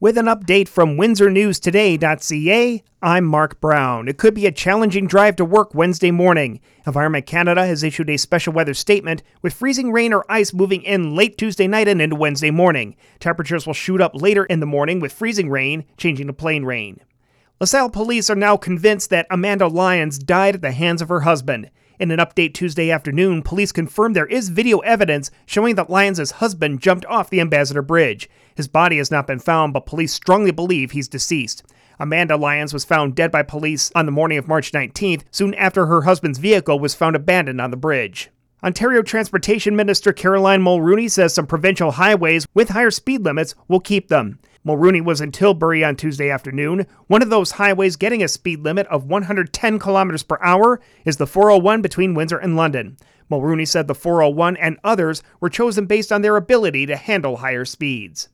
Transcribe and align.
With 0.00 0.16
an 0.16 0.26
update 0.26 0.68
from 0.68 0.96
WindsorNewsToday.ca, 0.96 2.84
I'm 3.02 3.24
Mark 3.24 3.60
Brown. 3.60 4.06
It 4.06 4.16
could 4.16 4.32
be 4.32 4.46
a 4.46 4.52
challenging 4.52 5.08
drive 5.08 5.34
to 5.34 5.44
work 5.44 5.74
Wednesday 5.74 6.12
morning. 6.12 6.60
Environment 6.86 7.26
Canada 7.26 7.66
has 7.66 7.82
issued 7.82 8.08
a 8.08 8.16
special 8.16 8.52
weather 8.52 8.74
statement 8.74 9.24
with 9.42 9.54
freezing 9.54 9.90
rain 9.90 10.12
or 10.12 10.24
ice 10.28 10.54
moving 10.54 10.84
in 10.84 11.16
late 11.16 11.36
Tuesday 11.36 11.66
night 11.66 11.88
and 11.88 12.00
into 12.00 12.14
Wednesday 12.14 12.52
morning. 12.52 12.94
Temperatures 13.18 13.66
will 13.66 13.74
shoot 13.74 14.00
up 14.00 14.12
later 14.14 14.44
in 14.44 14.60
the 14.60 14.66
morning 14.66 15.00
with 15.00 15.12
freezing 15.12 15.50
rain 15.50 15.84
changing 15.96 16.28
to 16.28 16.32
plain 16.32 16.64
rain. 16.64 17.00
LaSalle 17.60 17.90
police 17.90 18.30
are 18.30 18.36
now 18.36 18.56
convinced 18.56 19.10
that 19.10 19.26
Amanda 19.32 19.66
Lyons 19.66 20.16
died 20.16 20.54
at 20.54 20.62
the 20.62 20.70
hands 20.70 21.02
of 21.02 21.08
her 21.08 21.22
husband. 21.22 21.72
In 21.98 22.12
an 22.12 22.20
update 22.20 22.54
Tuesday 22.54 22.92
afternoon, 22.92 23.42
police 23.42 23.72
confirmed 23.72 24.14
there 24.14 24.24
is 24.26 24.50
video 24.50 24.78
evidence 24.80 25.32
showing 25.46 25.74
that 25.74 25.90
Lyons' 25.90 26.30
husband 26.30 26.80
jumped 26.80 27.04
off 27.06 27.28
the 27.28 27.40
Ambassador 27.40 27.82
Bridge. 27.82 28.30
His 28.54 28.68
body 28.68 28.98
has 28.98 29.10
not 29.10 29.26
been 29.26 29.40
found, 29.40 29.72
but 29.72 29.84
police 29.84 30.12
strongly 30.12 30.52
believe 30.52 30.92
he's 30.92 31.08
deceased. 31.08 31.64
Amanda 31.98 32.36
Lyons 32.36 32.72
was 32.72 32.84
found 32.84 33.16
dead 33.16 33.32
by 33.32 33.42
police 33.42 33.90
on 33.96 34.06
the 34.06 34.12
morning 34.12 34.38
of 34.38 34.46
March 34.46 34.70
19th, 34.70 35.24
soon 35.32 35.54
after 35.54 35.86
her 35.86 36.02
husband's 36.02 36.38
vehicle 36.38 36.78
was 36.78 36.94
found 36.94 37.16
abandoned 37.16 37.60
on 37.60 37.72
the 37.72 37.76
bridge. 37.76 38.30
Ontario 38.62 39.02
Transportation 39.02 39.74
Minister 39.74 40.12
Caroline 40.12 40.62
Mulroney 40.62 41.10
says 41.10 41.34
some 41.34 41.48
provincial 41.48 41.92
highways 41.92 42.46
with 42.54 42.68
higher 42.68 42.92
speed 42.92 43.24
limits 43.24 43.56
will 43.66 43.80
keep 43.80 44.06
them. 44.06 44.38
Mulroney 44.66 45.02
was 45.02 45.20
in 45.20 45.32
Tilbury 45.32 45.84
on 45.84 45.96
Tuesday 45.96 46.30
afternoon. 46.30 46.86
One 47.06 47.22
of 47.22 47.30
those 47.30 47.52
highways 47.52 47.96
getting 47.96 48.22
a 48.22 48.28
speed 48.28 48.60
limit 48.60 48.86
of 48.88 49.04
110 49.04 49.78
kilometers 49.78 50.22
per 50.22 50.38
hour 50.42 50.80
is 51.04 51.16
the 51.16 51.26
401 51.26 51.80
between 51.80 52.14
Windsor 52.14 52.38
and 52.38 52.56
London. 52.56 52.96
Mulroney 53.30 53.66
said 53.66 53.86
the 53.86 53.94
401 53.94 54.56
and 54.56 54.78
others 54.82 55.22
were 55.40 55.50
chosen 55.50 55.86
based 55.86 56.10
on 56.10 56.22
their 56.22 56.36
ability 56.36 56.86
to 56.86 56.96
handle 56.96 57.38
higher 57.38 57.64
speeds. 57.64 58.28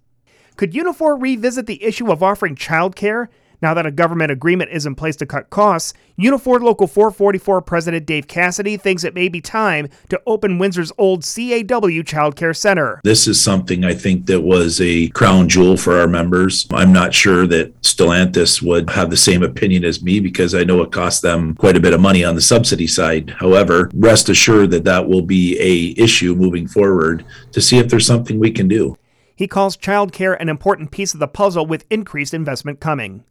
Could 0.57 0.73
Unifor 0.73 1.21
revisit 1.21 1.67
the 1.67 1.83
issue 1.83 2.11
of 2.11 2.23
offering 2.23 2.57
childcare? 2.57 3.29
Now 3.65 3.73
that 3.73 3.87
a 3.87 3.91
government 3.91 4.31
agreement 4.31 4.73
is 4.73 4.85
in 4.85 4.95
place 4.95 5.17
to 5.17 5.25
cut 5.25 5.49
costs, 5.49 5.95
Unifor 6.21 6.61
Local 6.61 6.87
444 6.87 7.63
President 7.63 8.05
Dave 8.05 8.29
Cassidy 8.29 8.77
thinks 8.77 9.05
it 9.05 9.15
may 9.15 9.31
be 9.31 9.41
time 9.41 9.89
to 10.11 10.21
open 10.27 10.59
Windsor's 10.59 10.93
old 10.99 11.23
CAW 11.23 12.03
Child 12.03 12.37
Care 12.37 12.53
Center. 12.53 13.01
This 13.05 13.27
is 13.27 13.41
something 13.41 13.83
I 13.83 13.95
think 13.95 14.27
that 14.27 14.43
was 14.43 14.83
a 14.83 15.09
crown 15.09 15.49
jewel 15.49 15.79
for 15.79 15.99
our 15.99 16.07
members. 16.07 16.67
I'm 16.73 16.93
not 16.93 17.15
sure 17.15 17.47
that 17.47 17.81
Stellantis 17.81 18.61
would 18.61 18.91
have 18.91 19.09
the 19.09 19.17
same 19.17 19.43
opinion 19.43 19.87
as 19.87 20.03
me 20.03 20.21
because 20.21 20.55
I 20.55 20.65
know 20.65 20.83
it 20.83 20.93
costs 20.93 21.23
them 21.23 21.55
quite 21.55 21.79
a 21.79 21.81
bit 21.81 21.95
of 21.95 22.03
money 22.03 22.23
on 22.23 22.35
the 22.35 22.43
subsidy 22.43 22.87
side. 22.87 23.31
However, 23.31 23.91
rest 23.95 24.29
assured 24.29 24.73
that 24.73 24.85
that 24.85 25.09
will 25.09 25.23
be 25.23 25.59
a 25.59 25.99
issue 25.99 26.35
moving 26.35 26.69
forward 26.69 27.25
to 27.53 27.63
see 27.63 27.79
if 27.79 27.89
there's 27.89 28.07
something 28.07 28.39
we 28.39 28.51
can 28.51 28.69
do. 28.69 28.99
He 29.37 29.49
calls 29.49 29.77
childcare 29.77 30.37
an 30.41 30.49
important 30.49 30.91
piece 30.91 31.15
of 31.15 31.21
the 31.21 31.29
puzzle 31.29 31.67
with 31.67 31.87
increased 31.91 32.35
investment 32.35 32.81
coming. 32.81 33.25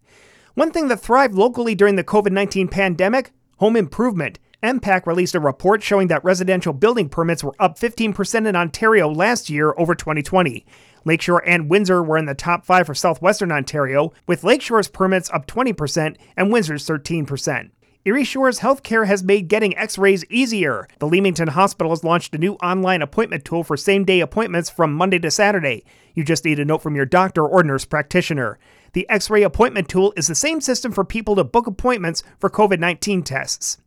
One 0.54 0.72
thing 0.72 0.88
that 0.90 1.00
thrived 1.00 1.34
locally 1.34 1.76
during 1.76 1.96
the 1.96 2.04
COVID 2.04 2.32
19 2.32 2.68
pandemic 2.68 3.32
home 3.58 3.76
improvement. 3.76 4.40
MPAC 4.62 5.06
released 5.06 5.36
a 5.36 5.40
report 5.40 5.84
showing 5.84 6.08
that 6.08 6.24
residential 6.24 6.74
building 6.74 7.10
permits 7.10 7.44
were 7.44 7.56
up 7.60 7.78
15% 7.78 8.48
in 8.48 8.56
Ontario 8.56 9.10
last 9.10 9.50
year 9.50 9.74
over 9.78 9.94
2020. 9.96 10.66
Lakeshore 11.06 11.48
and 11.48 11.70
Windsor 11.70 12.02
were 12.02 12.18
in 12.18 12.26
the 12.26 12.34
top 12.34 12.66
five 12.66 12.88
for 12.88 12.94
southwestern 12.94 13.52
Ontario, 13.52 14.12
with 14.28 14.44
Lakeshore's 14.44 14.88
permits 14.88 15.30
up 15.32 15.48
20% 15.48 16.18
and 16.38 16.52
Windsor's 16.52 16.86
13%. 16.86 17.72
Erie 18.06 18.26
Shores 18.26 18.60
Healthcare 18.60 19.08
has 19.08 19.24
made 19.24 19.48
getting 19.48 19.78
x 19.78 19.98
rays 19.98 20.26
easier. 20.26 20.90
The 21.00 21.08
Leamington 21.08 21.48
Hospital 21.48 21.94
has 21.94 22.04
launched 22.04 22.36
a 22.36 22.38
new 22.38 22.56
online 22.56 23.02
appointment 23.02 23.46
tool 23.46 23.64
for 23.64 23.78
same 23.78 24.04
day 24.04 24.20
appointments 24.20 24.70
from 24.70 24.94
Monday 24.94 25.20
to 25.20 25.32
Saturday. 25.32 25.86
You 26.14 26.26
just 26.26 26.44
need 26.44 26.60
a 26.60 26.66
note 26.66 26.82
from 26.82 26.98
your 26.98 27.06
doctor 27.06 27.48
or 27.48 27.64
nurse 27.64 27.86
practitioner. 27.86 28.60
The 28.92 29.10
X 29.10 29.30
ray 29.30 29.44
appointment 29.44 29.88
tool 29.88 30.14
is 30.18 30.28
the 30.28 30.36
same 30.36 30.60
system 30.60 30.92
for 30.92 31.06
people 31.06 31.38
to 31.38 31.46
book 31.46 31.66
appointments 31.66 32.24
for 32.40 32.50
COVID 32.50 32.78
19 32.78 33.24
tests. 33.24 33.78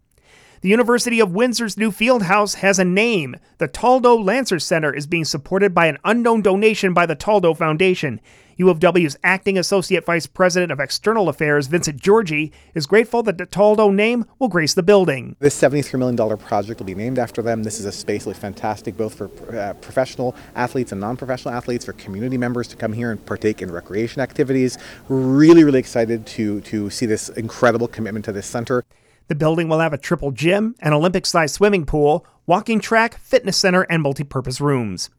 The 0.62 0.70
University 0.70 1.20
of 1.20 1.32
Windsor's 1.32 1.76
new 1.76 1.90
field 1.90 2.22
house 2.22 2.54
has 2.54 2.78
a 2.78 2.84
name. 2.84 3.36
The 3.58 3.68
Toldo 3.68 4.16
Lancer 4.16 4.58
Center 4.58 4.92
is 4.92 5.06
being 5.06 5.26
supported 5.26 5.74
by 5.74 5.86
an 5.86 5.98
unknown 6.02 6.40
donation 6.40 6.94
by 6.94 7.04
the 7.04 7.14
Toldo 7.14 7.54
Foundation. 7.54 8.22
U 8.56 8.70
of 8.70 8.80
W's 8.80 9.18
acting 9.22 9.58
associate 9.58 10.06
vice 10.06 10.26
president 10.26 10.72
of 10.72 10.80
external 10.80 11.28
affairs, 11.28 11.66
Vincent 11.66 12.00
Georgie, 12.00 12.52
is 12.74 12.86
grateful 12.86 13.22
that 13.24 13.36
the 13.36 13.44
Toldo 13.44 13.92
name 13.92 14.24
will 14.38 14.48
grace 14.48 14.72
the 14.72 14.82
building. 14.82 15.36
This 15.40 15.60
$73 15.60 15.98
million 15.98 16.38
project 16.38 16.80
will 16.80 16.86
be 16.86 16.94
named 16.94 17.18
after 17.18 17.42
them. 17.42 17.62
This 17.62 17.78
is 17.78 17.84
a 17.84 17.92
space 17.92 18.24
that 18.24 18.30
will 18.30 18.34
be 18.34 18.40
fantastic 18.40 18.96
both 18.96 19.14
for 19.14 19.28
uh, 19.54 19.74
professional 19.74 20.34
athletes 20.54 20.90
and 20.90 21.02
non 21.02 21.18
professional 21.18 21.52
athletes, 21.52 21.84
for 21.84 21.92
community 21.92 22.38
members 22.38 22.66
to 22.68 22.76
come 22.76 22.94
here 22.94 23.10
and 23.10 23.24
partake 23.26 23.60
in 23.60 23.70
recreation 23.70 24.22
activities. 24.22 24.78
Really, 25.10 25.62
really 25.62 25.80
excited 25.80 26.26
to, 26.28 26.62
to 26.62 26.88
see 26.88 27.04
this 27.04 27.28
incredible 27.28 27.88
commitment 27.88 28.24
to 28.24 28.32
this 28.32 28.46
center. 28.46 28.84
The 29.28 29.34
building 29.34 29.68
will 29.68 29.80
have 29.80 29.92
a 29.92 29.98
triple 29.98 30.30
gym, 30.30 30.76
an 30.80 30.92
Olympic 30.92 31.26
sized 31.26 31.54
swimming 31.54 31.84
pool, 31.84 32.24
walking 32.46 32.78
track, 32.78 33.18
fitness 33.18 33.56
center, 33.56 33.82
and 33.82 34.02
multi-purpose 34.02 34.60
rooms. 34.60 35.10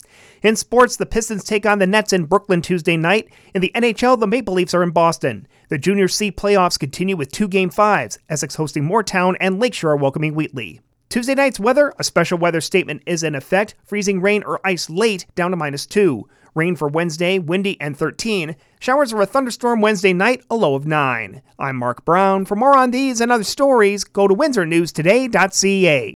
In 0.41 0.55
sports, 0.55 0.95
the 0.95 1.05
Pistons 1.05 1.43
take 1.43 1.65
on 1.65 1.79
the 1.79 1.87
Nets 1.87 2.13
in 2.13 2.25
Brooklyn 2.25 2.61
Tuesday 2.61 2.95
night. 2.95 3.27
In 3.53 3.61
the 3.61 3.71
NHL, 3.75 4.19
the 4.19 4.27
Maple 4.27 4.53
Leafs 4.53 4.73
are 4.73 4.83
in 4.83 4.91
Boston. 4.91 5.47
The 5.69 5.77
Junior 5.77 6.07
C 6.07 6.31
playoffs 6.31 6.79
continue 6.79 7.17
with 7.17 7.31
two 7.31 7.49
Game 7.49 7.69
5s, 7.69 8.17
Essex 8.29 8.55
hosting 8.55 8.87
Mooretown 8.87 9.35
and 9.41 9.59
Lakeshore 9.59 9.97
welcoming 9.97 10.33
Wheatley. 10.33 10.79
Tuesday 11.09 11.35
night's 11.35 11.59
weather, 11.59 11.93
a 11.99 12.03
special 12.03 12.37
weather 12.37 12.61
statement 12.61 13.01
is 13.05 13.23
in 13.23 13.35
effect, 13.35 13.75
freezing 13.83 14.21
rain 14.21 14.43
or 14.43 14.59
ice 14.65 14.89
late 14.89 15.25
down 15.35 15.51
to 15.51 15.57
minus 15.57 15.85
2. 15.85 16.27
Rain 16.55 16.75
for 16.75 16.87
Wednesday, 16.87 17.39
windy 17.39 17.79
and 17.81 17.97
13. 17.97 18.55
Showers 18.79 19.13
or 19.13 19.21
a 19.21 19.25
thunderstorm 19.25 19.81
Wednesday 19.81 20.13
night, 20.13 20.43
a 20.49 20.55
low 20.55 20.75
of 20.75 20.85
9. 20.85 21.41
I'm 21.59 21.75
Mark 21.75 22.05
Brown. 22.05 22.45
For 22.45 22.55
more 22.55 22.77
on 22.77 22.91
these 22.91 23.19
and 23.21 23.31
other 23.31 23.43
stories, 23.43 24.03
go 24.03 24.27
to 24.27 24.35
windsornewstoday.ca. 24.35 26.15